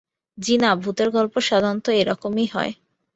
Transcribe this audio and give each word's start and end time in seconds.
জ্বি-না, 0.37 0.69
ভূতের 0.81 1.09
গল্প 1.09 1.35
সাধারণত 1.41 1.85
এ-রকমই 1.99 2.47
হয়। 2.47 2.71